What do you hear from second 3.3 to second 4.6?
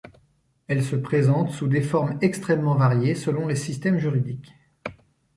les systèmes juridiques.